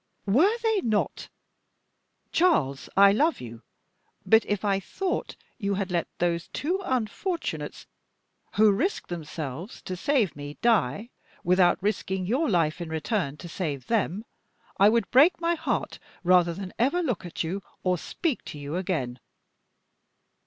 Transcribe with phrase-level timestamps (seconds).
[0.25, 1.29] Were they not
[2.31, 3.61] 'Charles, I love you;
[4.25, 7.85] but if I thought you had let those two unfortunates,
[8.55, 11.11] who risked themselves to save me, die
[11.43, 14.25] without risking your life in return to save them,
[14.79, 18.77] I would break my heart rather than ever look at you or speak to you
[18.77, 19.19] again!